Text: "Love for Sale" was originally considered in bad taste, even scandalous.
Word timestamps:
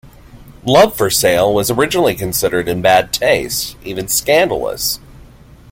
"Love 0.65 0.97
for 0.97 1.11
Sale" 1.11 1.53
was 1.53 1.69
originally 1.69 2.15
considered 2.15 2.67
in 2.67 2.81
bad 2.81 3.13
taste, 3.13 3.75
even 3.83 4.07
scandalous. 4.07 4.99